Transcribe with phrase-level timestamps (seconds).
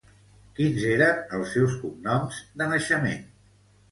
[0.59, 3.29] Quins eren els seus cognoms de naixement?